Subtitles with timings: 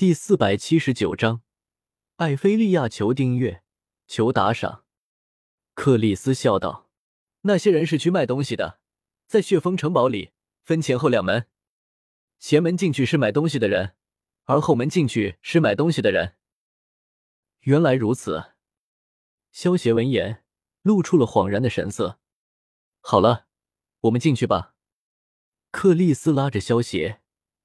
[0.00, 1.42] 第四百七十九章，
[2.16, 3.62] 艾菲利亚求订阅，
[4.06, 4.86] 求打赏。
[5.74, 6.88] 克里斯笑道
[7.44, 8.80] ：“那些人是去卖东西的，
[9.26, 10.30] 在血峰城堡里
[10.62, 11.48] 分前后两门，
[12.38, 13.94] 前门进去是买东西的人，
[14.44, 16.36] 而后门进去是买东西的人。”
[17.64, 18.52] 原来如此。
[19.52, 20.42] 萧协闻言
[20.80, 22.18] 露出了恍然的神色。
[23.02, 23.48] 好了，
[24.00, 24.74] 我们进去吧。
[25.70, 27.20] 克里斯拉着萧协，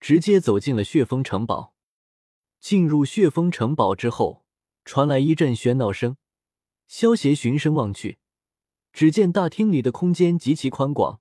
[0.00, 1.75] 直接走进了血峰城堡。
[2.68, 4.44] 进入血峰城堡之后，
[4.84, 6.16] 传来一阵喧闹声。
[6.88, 8.18] 萧协循声望去，
[8.92, 11.20] 只见大厅里的空间极其宽广，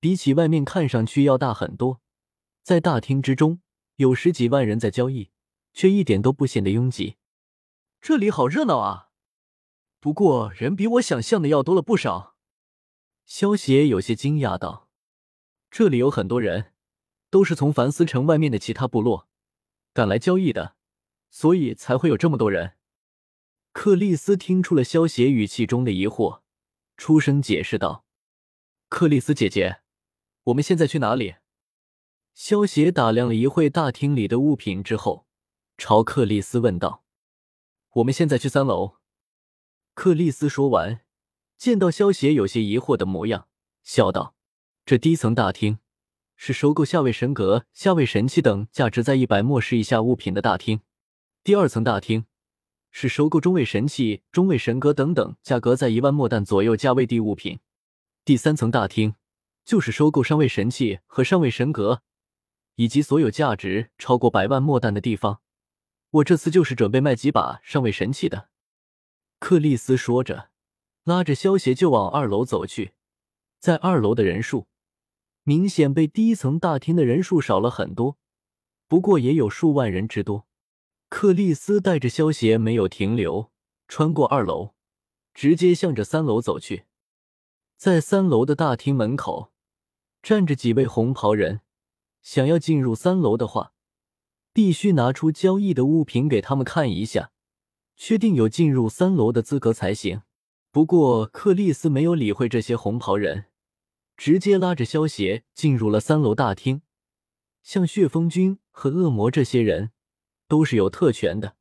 [0.00, 2.00] 比起外面看上去要大很多。
[2.62, 3.60] 在大厅之中，
[3.96, 5.30] 有十几万人在交易，
[5.74, 7.16] 却一点都不显得拥挤。
[8.00, 9.10] 这里好热闹啊！
[10.00, 12.34] 不过人比我想象的要多了不少。
[13.26, 14.88] 萧协有些惊讶道
[15.70, 16.72] ：“这里有很多人，
[17.28, 19.28] 都是从凡斯城外面的其他部落
[19.92, 20.76] 赶来交易的。”
[21.30, 22.74] 所以才会有这么多人。
[23.72, 26.40] 克里斯听出了萧邪语气中的疑惑，
[26.96, 28.04] 出声解释道
[28.88, 29.82] ：“克里斯姐姐，
[30.44, 31.36] 我们现在去哪里？”
[32.34, 35.26] 萧邪打量了一会大厅里的物品之后，
[35.76, 37.04] 朝克里斯问道
[37.94, 38.96] ：“我们现在去三楼。”
[39.94, 41.00] 克里斯说完，
[41.56, 43.48] 见到萧邪有些疑惑的模样，
[43.82, 44.34] 笑道
[44.86, 45.78] ：“这低层大厅
[46.34, 50.80] 是收购下位神格、下位神器等价值在一百末世以下物品的大厅。”
[51.44, 52.26] 第二层大厅
[52.90, 57.60] 是收购中位神器、中位神格等等价格在一万墨弹左右价位的物品。
[58.24, 59.14] 第三层大厅
[59.64, 62.02] 就是收购上位神器和上位神格，
[62.74, 65.40] 以及所有价值超过百万墨弹的地方。
[66.10, 68.48] 我这次就是准备卖几把上位神器的。
[69.38, 70.50] 克里斯说着，
[71.04, 72.92] 拉着萧协就往二楼走去。
[73.60, 74.66] 在二楼的人数
[75.44, 78.18] 明显被第一层大厅的人数少了很多，
[78.86, 80.47] 不过也有数万人之多。
[81.08, 83.50] 克里斯带着萧协没有停留，
[83.88, 84.74] 穿过二楼，
[85.32, 86.84] 直接向着三楼走去。
[87.76, 89.52] 在三楼的大厅门口
[90.22, 91.62] 站着几位红袍人，
[92.20, 93.72] 想要进入三楼的话，
[94.52, 97.32] 必须拿出交易的物品给他们看一下，
[97.96, 100.22] 确定有进入三楼的资格才行。
[100.70, 103.46] 不过克里斯没有理会这些红袍人，
[104.16, 106.82] 直接拉着萧协进入了三楼大厅。
[107.62, 109.92] 像血风君和恶魔这些人。
[110.48, 111.54] 都是有特权的，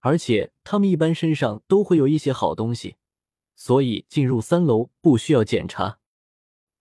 [0.00, 2.96] 而且他们一般身上都会有一些好东西，
[3.54, 6.00] 所以进入三楼不需要检查。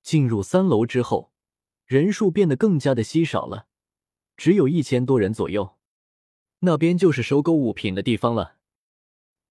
[0.01, 1.31] 进入三楼之后，
[1.85, 3.67] 人数变得更加的稀少了，
[4.35, 5.77] 只有一千多人左右。
[6.59, 8.57] 那边就是收购物品的地方了。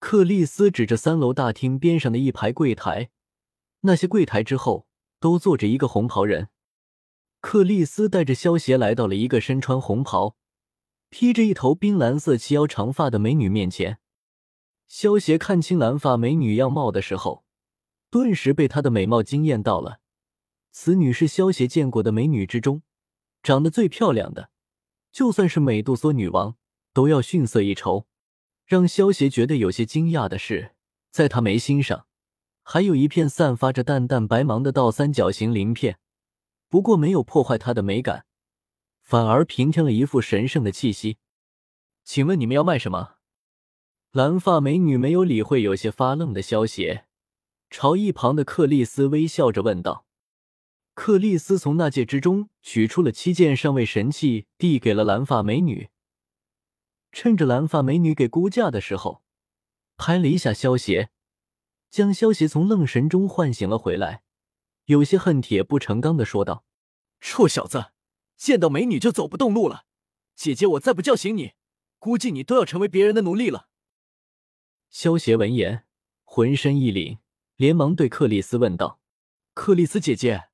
[0.00, 3.10] 克里斯指着三楼大厅边上的一排柜台，
[3.82, 4.86] 那些柜台之后
[5.20, 6.48] 都坐着一个红袍人。
[7.40, 10.36] 克里斯带着萧协来到了一个身穿红袍。
[11.12, 13.98] 披着一头冰蓝色齐腰长发的美女面前，
[14.88, 17.44] 萧协看清蓝发美女样貌的时候，
[18.10, 20.00] 顿时被她的美貌惊艳到了。
[20.70, 22.80] 此女是萧协见过的美女之中
[23.42, 24.48] 长得最漂亮的，
[25.12, 26.56] 就算是美杜莎女王
[26.94, 28.06] 都要逊色一筹。
[28.64, 30.74] 让萧协觉得有些惊讶的是，
[31.10, 32.06] 在她眉心上
[32.62, 35.98] 还有一片散发着淡淡白芒的倒三角形鳞片，
[36.70, 38.24] 不过没有破坏她的美感。
[39.02, 41.18] 反而平添了一副神圣的气息。
[42.04, 43.16] 请问你们要卖什么？
[44.10, 47.06] 蓝发美女没有理会有些发愣的萧邪，
[47.70, 50.06] 朝一旁的克里斯微笑着问道。
[50.94, 55.88] 克里斯从纳戒之中取出了七件上位神器，递给了蓝发美女。
[57.10, 59.22] 趁着蓝发美女给估价的时候，
[59.96, 61.10] 拍了一下萧邪，
[61.90, 64.22] 将萧邪从愣神中唤醒了回来，
[64.84, 66.64] 有些恨铁不成钢的说道
[67.20, 67.92] ：“臭小子！”
[68.36, 69.84] 见到美女就走不动路了，
[70.34, 71.52] 姐姐，我再不叫醒你，
[71.98, 73.68] 估计你都要成为别人的奴隶了。
[74.90, 75.84] 萧协闻言，
[76.24, 77.18] 浑身一凛，
[77.56, 79.00] 连忙对克里斯问道
[79.54, 80.48] ：“克里斯姐姐，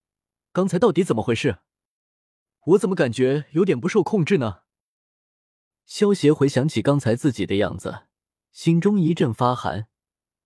[0.53, 1.59] 刚才到底怎么回事？
[2.67, 4.61] 我怎么感觉有点不受控制呢？”
[5.87, 8.03] 萧协回想起刚才自己的样子，
[8.53, 9.89] 心中一阵发寒。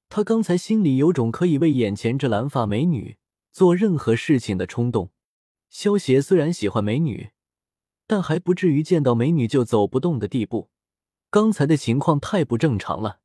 [0.08, 3.16] 他刚才心里有种可以为眼前这蓝发美女
[3.50, 5.10] 做任何事情的冲动。
[5.72, 7.30] 萧协虽然喜欢美女，
[8.06, 10.68] 但还不至于见到美女就走不动的地步。
[11.30, 13.20] 刚才的情况太不正常了，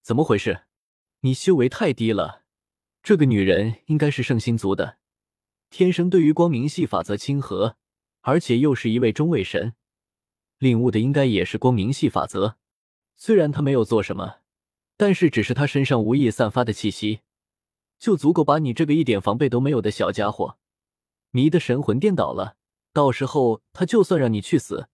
[0.00, 0.66] 怎么回事？
[1.22, 2.44] 你修为太低了。
[3.02, 4.98] 这个女人应该是圣心族的，
[5.68, 7.76] 天生对于光明系法则亲和，
[8.20, 9.74] 而且又是一位中位神，
[10.58, 12.56] 领悟的应该也是光明系法则。
[13.16, 14.36] 虽然她没有做什么，
[14.96, 17.22] 但是只是她身上无意散发的气息，
[17.98, 20.56] 就足够把你这个一点防备都没有的小家伙。
[21.34, 22.56] 迷得神魂颠倒了，
[22.92, 24.88] 到时候他就算让你去死，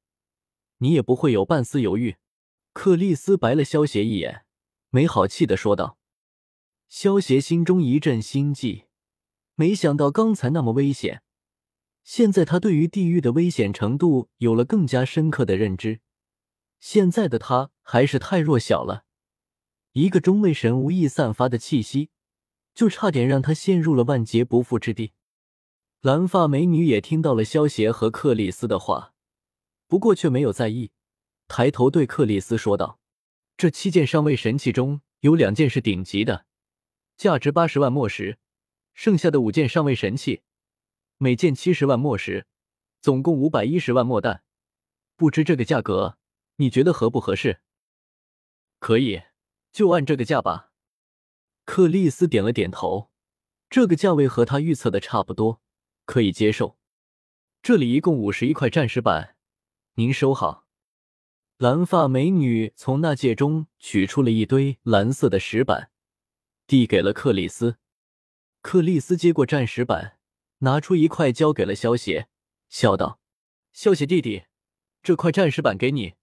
[0.78, 2.16] 你也不会有半丝犹豫。
[2.72, 4.46] 克里斯白了萧邪一眼，
[4.88, 5.98] 没好气的说道。
[6.88, 8.86] 萧邪心中一阵心悸，
[9.54, 11.22] 没想到刚才那么危险，
[12.04, 16.00] 现在他对于地狱的危险程度有了更加深刻的认知。
[16.78, 19.04] 现在的他还是太弱小了，
[19.92, 22.08] 一个中位神无意散发的气息，
[22.74, 25.12] 就差点让他陷入了万劫不复之地。
[26.00, 29.12] 蓝发美女也听到了萧邪和克里斯的话，
[29.86, 30.92] 不过却没有在意，
[31.46, 32.98] 抬头对克里斯说道
[33.58, 36.46] ：“这七件上位神器中有两件是顶级的。”
[37.18, 38.38] 价值八十万墨石，
[38.94, 40.40] 剩下的五件上位神器，
[41.18, 42.46] 每件七十万墨石，
[43.02, 44.42] 总共五百一十万墨弹。
[45.16, 46.16] 不知这个价格
[46.56, 47.60] 你觉得合不合适？
[48.78, 49.20] 可以，
[49.70, 50.72] 就按这个价吧。
[51.66, 53.10] 克里斯点了点头，
[53.68, 55.60] 这个价位和他预测的差不多，
[56.10, 56.76] 可以接受。
[57.62, 59.36] 这里一共五十一块战石板，
[59.94, 60.66] 您收好。
[61.56, 65.92] 蓝发美女从那戒中取出了一堆蓝色的石板。
[66.66, 67.76] 递给了克里斯，
[68.60, 70.18] 克里斯接过战石板，
[70.58, 72.28] 拿出一块交给了萧邪，
[72.68, 73.20] 笑道
[73.72, 74.46] ：“萧邪弟弟，
[75.04, 76.14] 这块战石板给你，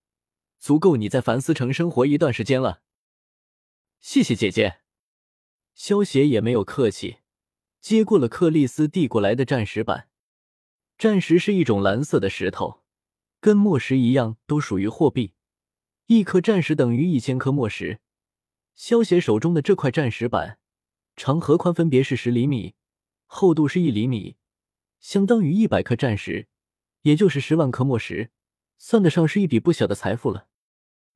[0.59, 2.81] 足够你在凡思城生活一段时间了。”
[4.01, 4.81] 谢谢姐姐。
[5.73, 7.19] 萧邪也没有客气，
[7.87, 10.09] 接过了克里斯递过来的战石板。
[10.97, 12.83] 战石是一种蓝色的石头，
[13.39, 15.31] 跟墨石一样，都属于货币，
[16.07, 18.01] 一颗战石等于一千颗墨石。
[18.75, 20.59] 萧协手中的这块战石板，
[21.15, 22.75] 长和宽分别是十厘米，
[23.25, 24.35] 厚度是一厘米，
[24.99, 26.49] 相当于一百颗战石，
[27.03, 28.31] 也就是十万颗墨石，
[28.77, 30.49] 算得上是一笔不小的财富了。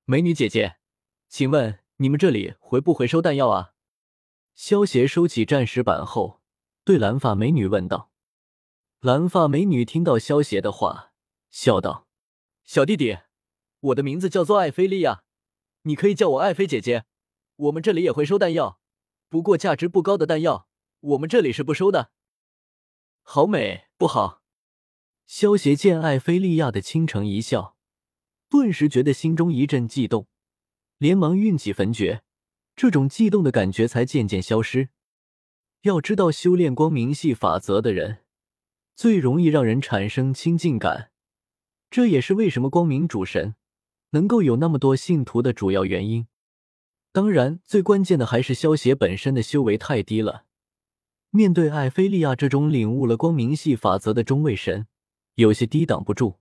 [0.06, 0.78] 美女姐姐，
[1.28, 3.74] 请问你们这里回不回收弹药啊？
[4.56, 6.41] 萧协收起战石板后，
[6.84, 8.12] 对蓝发美女问道。
[9.00, 11.14] 蓝发美女听到萧邪的话，
[11.50, 12.08] 笑道
[12.64, 13.20] ：“小弟弟，
[13.80, 15.24] 我的名字叫做艾菲利亚，
[15.84, 17.06] 你可以叫我艾菲姐姐。”
[17.62, 18.80] 我们这里也会收弹药，
[19.30, 20.68] 不过价值不高的弹药，
[21.00, 22.12] 我们这里是不收的。
[23.22, 24.42] 好美，不好！
[25.28, 27.78] 萧邪见艾菲利亚的倾城一笑，
[28.50, 30.28] 顿时觉得心中一阵悸动，
[30.98, 32.24] 连忙运起焚诀，
[32.76, 34.90] 这种悸动的感觉才渐渐消失。
[35.82, 38.20] 要知道，修炼光明系法则的人，
[38.96, 41.10] 最容易让人产生亲近感，
[41.90, 43.56] 这也是为什么光明主神
[44.12, 46.28] 能够有那么多信徒的主要原因。
[47.12, 50.46] 当然，最关键的还是萧协本身的修为太低了。
[51.32, 54.86] 面对艾菲利亚这种领悟了光明系法则的中位神，
[55.36, 56.41] 有些抵挡不住。